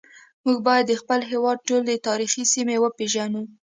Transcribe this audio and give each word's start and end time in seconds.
موږ 0.45 0.57
باید 0.67 0.85
د 0.87 0.93
خپل 1.01 1.19
هیواد 1.31 1.57
ټولې 1.67 2.03
تاریخي 2.07 2.43
سیمې 2.53 2.77
وپیژنو 2.79 3.41